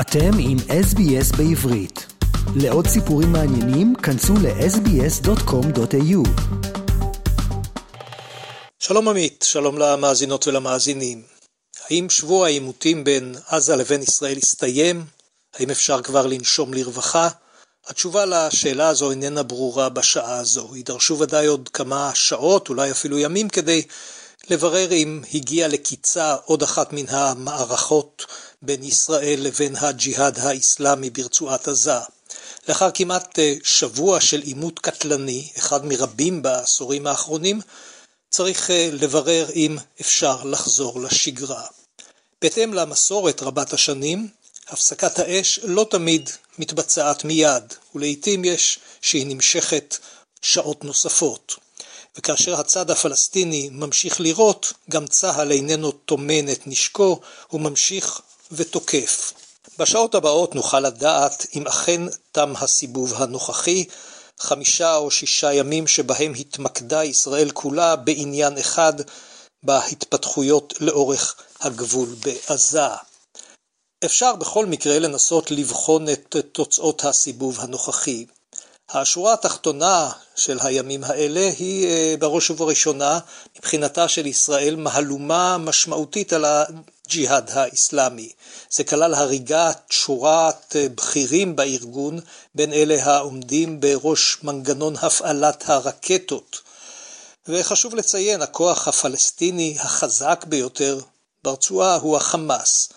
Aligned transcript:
אתם 0.00 0.30
עם 0.38 0.56
SBS 0.58 1.36
בעברית. 1.36 2.06
לעוד 2.56 2.86
סיפורים 2.86 3.32
מעניינים, 3.32 3.94
כנסו 3.94 4.34
ל-sbs.com.au. 4.34 6.28
שלום 8.78 9.08
עמית, 9.08 9.44
שלום 9.48 9.78
למאזינות 9.78 10.46
ולמאזינים. 10.46 11.22
האם 11.88 12.10
שבוע 12.10 12.46
העימותים 12.46 13.04
בין 13.04 13.34
עזה 13.48 13.76
לבין 13.76 14.02
ישראל 14.02 14.36
הסתיים? 14.36 15.04
האם 15.54 15.70
אפשר 15.70 16.02
כבר 16.02 16.26
לנשום 16.26 16.74
לרווחה? 16.74 17.28
התשובה 17.86 18.24
לשאלה 18.26 18.88
הזו 18.88 19.10
איננה 19.10 19.42
ברורה 19.42 19.88
בשעה 19.88 20.38
הזו. 20.38 20.76
יידרשו 20.76 21.18
ודאי 21.18 21.46
עוד 21.46 21.68
כמה 21.68 22.10
שעות, 22.14 22.68
אולי 22.68 22.90
אפילו 22.90 23.18
ימים, 23.18 23.48
כדי 23.48 23.82
לברר 24.50 24.92
אם 24.92 25.22
הגיע 25.34 25.68
לקיצה 25.68 26.34
עוד 26.44 26.62
אחת 26.62 26.92
מן 26.92 27.08
המערכות 27.08 28.26
בין 28.62 28.84
ישראל 28.84 29.40
לבין 29.40 29.76
הג'יהאד 29.76 30.38
האיסלאמי 30.38 31.10
ברצועת 31.10 31.68
עזה. 31.68 31.98
לאחר 32.68 32.90
כמעט 32.90 33.38
אה, 33.38 33.54
שבוע 33.64 34.20
של 34.20 34.40
עימות 34.40 34.78
קטלני, 34.78 35.48
אחד 35.58 35.84
מרבים 35.84 36.42
בעשורים 36.42 37.06
האחרונים, 37.06 37.60
צריך 38.30 38.70
אה, 38.70 38.88
לברר 38.92 39.50
אם 39.54 39.76
אפשר 40.00 40.44
לחזור 40.44 41.00
לשגרה. 41.00 41.66
בהתאם 42.42 42.74
למסורת 42.74 43.42
רבת 43.42 43.72
השנים, 43.72 44.28
הפסקת 44.68 45.18
האש 45.18 45.58
לא 45.62 45.86
תמיד 45.90 46.30
מתבצעת 46.58 47.24
מיד, 47.24 47.74
ולעיתים 47.94 48.44
יש 48.44 48.78
שהיא 49.00 49.26
נמשכת 49.26 49.98
שעות 50.42 50.84
נוספות. 50.84 51.56
וכאשר 52.16 52.60
הצד 52.60 52.90
הפלסטיני 52.90 53.68
ממשיך 53.72 54.20
לירות, 54.20 54.72
גם 54.90 55.06
צה"ל 55.06 55.52
איננו 55.52 55.92
טומן 55.92 56.48
את 56.52 56.66
נשקו, 56.66 57.20
הוא 57.48 57.60
ממשיך 57.60 58.20
ותוקף. 58.52 59.32
בשעות 59.78 60.14
הבאות 60.14 60.54
נוכל 60.54 60.80
לדעת 60.80 61.46
אם 61.54 61.66
אכן 61.66 62.02
תם 62.32 62.52
הסיבוב 62.56 63.14
הנוכחי, 63.14 63.84
חמישה 64.40 64.96
או 64.96 65.10
שישה 65.10 65.52
ימים 65.52 65.86
שבהם 65.86 66.32
התמקדה 66.34 67.04
ישראל 67.04 67.50
כולה 67.50 67.96
בעניין 67.96 68.58
אחד 68.58 68.92
בהתפתחויות 69.62 70.74
לאורך 70.80 71.36
הגבול 71.60 72.08
בעזה. 72.24 72.88
אפשר 74.04 74.36
בכל 74.36 74.66
מקרה 74.66 74.98
לנסות 74.98 75.50
לבחון 75.50 76.08
את 76.08 76.36
תוצאות 76.52 77.04
הסיבוב 77.04 77.60
הנוכחי. 77.60 78.26
השורה 78.90 79.32
התחתונה 79.32 80.10
של 80.36 80.58
הימים 80.60 81.04
האלה 81.04 81.50
היא 81.58 81.86
אה, 81.86 82.14
בראש 82.18 82.50
ובראשונה 82.50 83.18
מבחינתה 83.58 84.08
של 84.08 84.26
ישראל 84.26 84.76
מהלומה 84.76 85.58
משמעותית 85.58 86.32
על 86.32 86.44
הג'יהאד 87.08 87.50
האיסלאמי. 87.50 88.32
זה 88.70 88.84
כלל 88.84 89.14
הריגת 89.14 89.80
שורת 89.90 90.76
אה, 90.76 90.86
בכירים 90.94 91.56
בארגון 91.56 92.20
בין 92.54 92.72
אלה 92.72 93.04
העומדים 93.04 93.80
בראש 93.80 94.38
מנגנון 94.42 94.94
הפעלת 94.96 95.64
הרקטות. 95.66 96.60
וחשוב 97.48 97.94
לציין, 97.94 98.42
הכוח 98.42 98.88
הפלסטיני 98.88 99.76
החזק 99.80 100.44
ביותר 100.48 101.00
ברצועה 101.44 101.96
הוא 101.96 102.16
החמאס. 102.16 102.88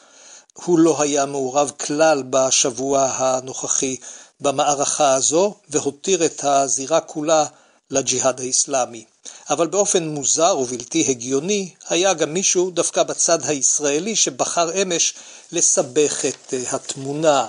הוא 0.53 0.79
לא 0.79 1.01
היה 1.01 1.25
מעורב 1.25 1.71
כלל 1.85 2.23
בשבוע 2.29 3.05
הנוכחי 3.05 3.97
במערכה 4.39 5.13
הזו 5.13 5.55
והותיר 5.69 6.25
את 6.25 6.43
הזירה 6.43 7.01
כולה 7.01 7.45
לג'יהאד 7.91 8.39
האיסלאמי. 8.39 9.05
אבל 9.49 9.67
באופן 9.67 10.07
מוזר 10.07 10.57
ובלתי 10.57 11.05
הגיוני, 11.09 11.73
היה 11.89 12.13
גם 12.13 12.33
מישהו 12.33 12.71
דווקא 12.71 13.03
בצד 13.03 13.39
הישראלי 13.45 14.15
שבחר 14.15 14.81
אמש 14.81 15.13
לסבך 15.51 16.25
את 16.25 16.53
אה, 16.53 16.75
התמונה. 16.75 17.47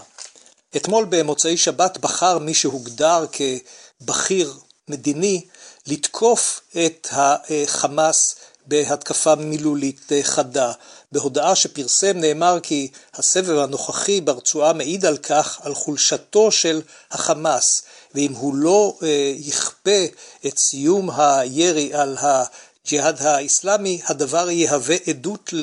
אתמול 0.76 1.06
במוצאי 1.08 1.56
שבת 1.56 1.98
בחר 1.98 2.38
מי 2.38 2.54
שהוגדר 2.54 3.24
כבכיר 3.32 4.54
מדיני 4.88 5.44
לתקוף 5.86 6.60
את 6.86 7.08
החמאס 7.10 8.36
בהתקפה 8.66 9.34
מילולית 9.34 10.12
אה, 10.12 10.22
חדה. 10.22 10.72
בהודעה 11.12 11.56
שפרסם 11.56 12.18
נאמר 12.18 12.58
כי 12.62 12.88
הסבב 13.14 13.58
הנוכחי 13.58 14.20
ברצועה 14.20 14.72
מעיד 14.72 15.04
על 15.06 15.16
כך, 15.16 15.60
על 15.62 15.74
חולשתו 15.74 16.52
של 16.52 16.82
החמאס, 17.10 17.82
ואם 18.14 18.32
הוא 18.32 18.54
לא 18.54 18.98
אה, 19.02 19.34
יכפה 19.36 20.04
את 20.46 20.58
סיום 20.58 21.10
הירי 21.10 21.94
על 21.94 22.16
הג'יהאד 22.20 23.22
האיסלאמי, 23.22 24.00
הדבר 24.06 24.50
יהווה 24.50 24.96
עדות 25.06 25.54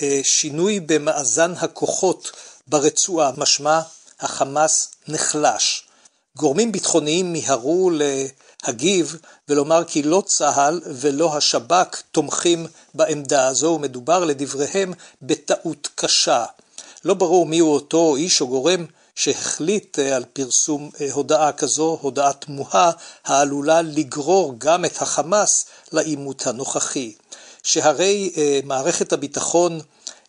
לשינוי 0.00 0.80
במאזן 0.80 1.52
הכוחות 1.56 2.32
ברצועה, 2.66 3.32
משמע 3.36 3.80
החמאס 4.20 4.88
נחלש. 5.08 5.86
גורמים 6.36 6.72
ביטחוניים 6.72 7.32
מיהרו 7.32 7.90
להגיב 8.66 9.16
ולומר 9.48 9.84
כי 9.84 10.02
לא 10.02 10.22
צה"ל 10.26 10.80
ולא 10.84 11.36
השב"כ 11.36 12.02
תומכים 12.12 12.66
בעמדה 12.94 13.46
הזו, 13.46 13.66
ומדובר 13.66 14.24
לדבריהם 14.24 14.92
בטעות 15.22 15.88
קשה. 15.94 16.44
לא 17.04 17.14
ברור 17.14 17.46
מיהו 17.46 17.74
אותו 17.74 18.16
איש 18.16 18.40
או 18.40 18.48
גורם 18.48 18.86
שהחליט 19.14 19.98
אה, 19.98 20.16
על 20.16 20.24
פרסום 20.32 20.90
אה, 21.00 21.08
הודעה 21.12 21.52
כזו, 21.52 21.98
הודעה 22.00 22.32
תמוהה, 22.32 22.90
העלולה 23.24 23.82
לגרור 23.82 24.54
גם 24.58 24.84
את 24.84 25.02
החמאס 25.02 25.66
לעימות 25.92 26.46
הנוכחי. 26.46 27.12
שהרי 27.62 28.32
אה, 28.36 28.60
מערכת 28.64 29.12
הביטחון 29.12 29.80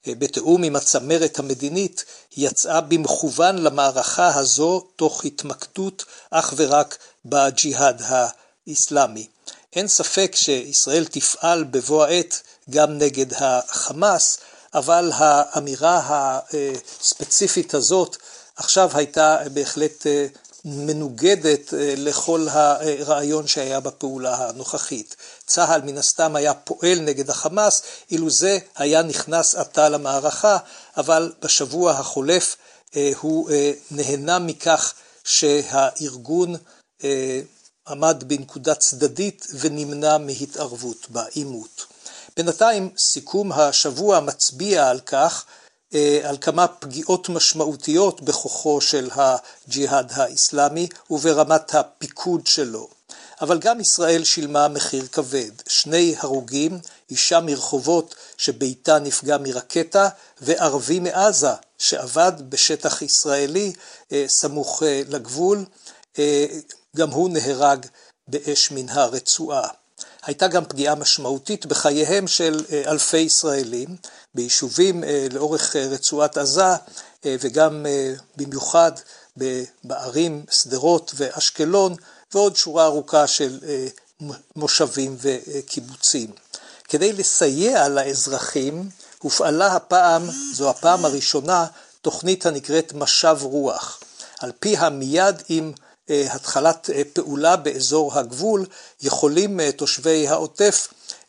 בתיאום 0.07 0.63
עם 0.63 0.75
הצמרת 0.75 1.39
המדינית, 1.39 2.06
יצאה 2.38 2.81
במכוון 2.81 3.57
למערכה 3.57 4.35
הזו 4.35 4.88
תוך 4.95 5.25
התמקדות 5.25 6.06
אך 6.31 6.53
ורק 6.57 6.97
בג'יהאד 7.25 8.01
האיסלאמי. 8.06 9.28
אין 9.75 9.88
ספק 9.88 10.31
שישראל 10.35 11.06
תפעל 11.06 11.63
בבוא 11.63 12.06
העת 12.06 12.41
גם 12.69 12.97
נגד 12.97 13.34
החמאס, 13.34 14.38
אבל 14.73 15.12
האמירה 15.16 16.39
הספציפית 17.00 17.73
הזאת 17.73 18.18
עכשיו 18.56 18.89
הייתה 18.94 19.38
בהחלט 19.53 20.06
מנוגדת 20.66 21.73
אה, 21.73 21.94
לכל 21.97 22.47
הרעיון 22.49 23.47
שהיה 23.47 23.79
בפעולה 23.79 24.35
הנוכחית. 24.35 25.16
צה"ל 25.45 25.81
מן 25.81 25.97
הסתם 25.97 26.35
היה 26.35 26.53
פועל 26.53 26.99
נגד 26.99 27.29
החמאס, 27.29 27.81
אילו 28.11 28.29
זה 28.29 28.59
היה 28.75 29.01
נכנס 29.01 29.55
עתה 29.55 29.89
למערכה, 29.89 30.57
אבל 30.97 31.33
בשבוע 31.41 31.91
החולף 31.91 32.55
אה, 32.95 33.11
הוא 33.19 33.51
אה, 33.51 33.71
נהנה 33.91 34.39
מכך 34.39 34.94
שהארגון 35.23 36.55
עמד 37.88 38.23
בנקודה 38.27 38.75
צדדית 38.75 39.47
ונמנע 39.59 40.17
מהתערבות 40.17 41.07
בעימות. 41.09 41.85
בינתיים 42.38 42.89
סיכום 43.00 43.51
השבוע 43.51 44.19
מצביע 44.19 44.89
על 44.89 45.00
כך 45.00 45.45
על 46.24 46.38
כמה 46.41 46.68
פגיעות 46.68 47.29
משמעותיות 47.29 48.22
בכוחו 48.22 48.81
של 48.81 49.09
הג'יהאד 49.13 50.12
האיסלאמי 50.16 50.88
וברמת 51.09 51.75
הפיקוד 51.75 52.47
שלו. 52.47 52.88
אבל 53.41 53.59
גם 53.59 53.79
ישראל 53.79 54.24
שילמה 54.24 54.68
מחיר 54.68 55.07
כבד. 55.12 55.51
שני 55.68 56.16
הרוגים, 56.18 56.80
אישה 57.09 57.40
מרחובות 57.40 58.16
שביתה 58.38 59.00
נפגע 59.00 59.38
מרקטה, 59.38 60.09
וערבי 60.41 61.00
מעזה 61.00 61.53
שעבד 61.78 62.31
בשטח 62.50 63.01
ישראלי 63.01 63.74
אה, 64.12 64.25
סמוך 64.28 64.84
אה, 64.84 65.01
לגבול, 65.09 65.66
גם 66.96 67.09
הוא 67.09 67.30
נהרג 67.30 67.85
באש 68.28 68.72
מן 68.72 68.90
הרצועה. 68.90 69.68
הייתה 70.25 70.47
גם 70.47 70.65
פגיעה 70.65 70.95
משמעותית 70.95 71.65
בחייהם 71.65 72.27
של 72.27 72.65
אלפי 72.87 73.18
ישראלים, 73.18 73.95
ביישובים 74.35 75.03
אה, 75.03 75.27
לאורך 75.31 75.75
אה, 75.75 75.88
רצועת 75.88 76.38
עזה 76.38 76.65
אה, 77.25 77.35
וגם 77.39 77.85
במיוחד 78.38 78.91
בערים 79.83 80.45
שדרות 80.51 81.12
ואשקלון 81.15 81.95
ועוד 82.33 82.56
שורה 82.56 82.85
ארוכה 82.85 83.27
של 83.27 83.59
מושבים 84.56 85.18
וקיבוצים. 85.21 86.31
כדי 86.89 87.13
לסייע 87.13 87.88
לאזרחים 87.88 88.89
הופעלה 89.19 89.75
הפעם, 89.75 90.29
זו 90.53 90.69
הפעם 90.69 91.06
הראשונה, 91.06 91.65
תוכנית 92.01 92.45
הנקראת 92.45 92.94
משב 92.94 93.38
רוח. 93.41 94.00
על 94.39 94.51
פיה 94.59 94.89
מיד 94.89 95.35
עם 95.50 95.71
התחלת 96.09 96.89
פעולה 97.13 97.56
באזור 97.56 98.19
הגבול 98.19 98.65
יכולים 99.01 99.71
תושבי 99.71 100.27
העוטף 100.27 100.88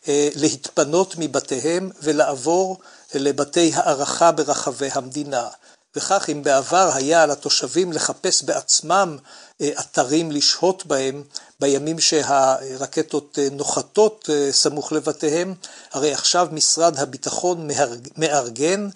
אה, 0.09 0.29
להתפנות 0.35 1.15
מבתיהם 1.19 1.91
ולעבור 2.03 2.79
לבתי 3.15 3.73
הערכה 3.75 4.33
ברחבי 4.33 4.89
המדינה. 4.93 5.49
וכך 5.97 6.29
אם 6.33 6.43
בעבר 6.43 6.91
היה 6.95 7.23
על 7.23 7.31
התושבים 7.31 7.93
לחפש 7.93 8.43
בעצמם 8.43 9.17
אתרים 9.63 10.33
לשהות 10.33 10.87
בהם 10.87 11.23
בימים 11.61 12.01
שהרקטות 12.01 13.39
נוחתות 13.53 14.29
סמוך 14.51 14.93
לבתיהם, 14.93 15.55
הרי 15.93 16.13
עכשיו 16.13 16.49
משרד 16.53 16.99
הביטחון 16.99 17.69
מארגן 18.17 18.89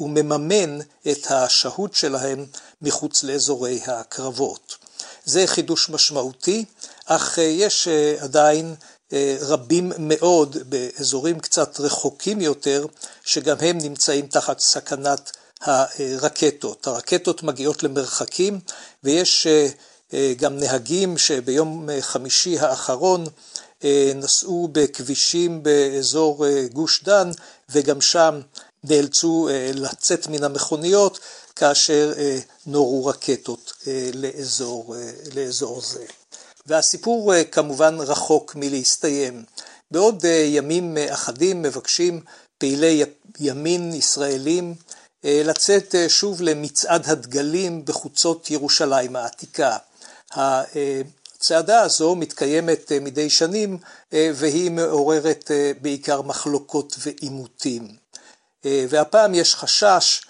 ומממן 0.00 0.78
את 1.10 1.30
השהות 1.30 1.94
שלהם 1.94 2.46
מחוץ 2.82 3.24
לאזורי 3.24 3.80
הקרבות. 3.86 4.81
זה 5.24 5.46
חידוש 5.46 5.90
משמעותי, 5.90 6.64
אך 7.06 7.38
יש 7.38 7.88
עדיין 8.20 8.74
רבים 9.40 9.92
מאוד 9.98 10.56
באזורים 10.68 11.40
קצת 11.40 11.80
רחוקים 11.80 12.40
יותר, 12.40 12.86
שגם 13.24 13.56
הם 13.60 13.78
נמצאים 13.78 14.26
תחת 14.26 14.60
סכנת 14.60 15.30
הרקטות. 15.60 16.86
הרקטות 16.86 17.42
מגיעות 17.42 17.82
למרחקים 17.82 18.60
ויש 19.04 19.46
גם 20.36 20.58
נהגים 20.58 21.18
שביום 21.18 21.88
חמישי 22.00 22.58
האחרון 22.58 23.24
נסעו 24.14 24.68
בכבישים 24.72 25.62
באזור 25.62 26.46
גוש 26.72 27.02
דן 27.04 27.30
וגם 27.70 28.00
שם 28.00 28.40
נאלצו 28.84 29.48
לצאת 29.74 30.26
מן 30.26 30.44
המכוניות 30.44 31.18
כאשר 31.56 32.12
נורו 32.66 33.06
רקטות 33.06 33.72
לאזור, 34.14 34.96
לאזור 35.34 35.80
זה. 35.80 36.04
והסיפור 36.66 37.32
כמובן 37.52 37.96
רחוק 38.00 38.54
מלהסתיים. 38.54 39.44
בעוד 39.90 40.24
ימים 40.44 40.96
אחדים 41.10 41.62
מבקשים 41.62 42.20
פעילי 42.58 43.04
ימין 43.40 43.92
ישראלים 43.94 44.74
לצאת 45.24 45.94
שוב 46.08 46.42
למצעד 46.42 47.02
הדגלים 47.06 47.84
בחוצות 47.84 48.50
ירושלים 48.50 49.16
העתיקה. 49.16 49.76
הצעדה 50.30 51.80
הזו 51.80 52.14
מתקיימת 52.14 52.92
מדי 53.00 53.30
שנים 53.30 53.78
והיא 54.12 54.70
מעוררת 54.70 55.50
בעיקר 55.80 56.22
מחלוקות 56.22 56.96
ועימותים. 56.98 57.96
והפעם 58.64 59.34
יש 59.34 59.54
חשש, 59.54 60.20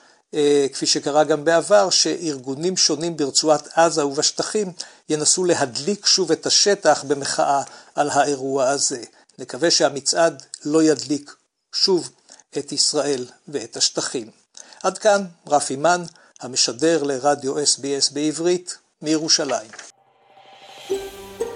כפי 0.73 0.87
שקרה 0.87 1.25
גם 1.25 1.45
בעבר, 1.45 1.91
שארגונים 1.91 2.77
שונים 2.77 3.17
ברצועת 3.17 3.69
עזה 3.75 4.07
ובשטחים 4.07 4.73
ינסו 5.09 5.45
להדליק 5.45 6.07
שוב 6.07 6.33
את 6.33 6.47
השטח 6.47 7.05
במחאה 7.09 7.63
על 7.95 8.11
האירוע 8.11 8.69
הזה. 8.69 9.03
נקווה 9.39 9.71
שהמצעד 9.71 10.43
לא 10.65 10.83
ידליק 10.83 11.35
שוב 11.73 12.11
את 12.59 12.73
ישראל 12.73 13.27
ואת 13.49 13.77
השטחים. 13.77 14.31
עד 14.83 14.99
כאן 14.99 15.25
רפי 15.47 15.77
מן, 15.77 16.03
המשדר 16.41 17.03
לרדיו 17.03 17.59
SBS 17.59 18.13
בעברית, 18.13 18.77
מירושלים. 19.03 19.71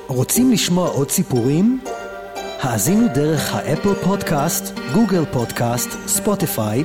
רוצים 0.06 0.52
לשמוע 0.52 0.88
עוד 0.88 1.10
סיפורים? 1.10 1.84
האזינו 2.60 3.08
דרך 3.14 3.54
האפל 3.54 3.94
פודקאסט, 4.04 4.64
גוגל 4.94 5.24
פודקאסט, 5.32 5.88
ספוטיפיי, 6.06 6.84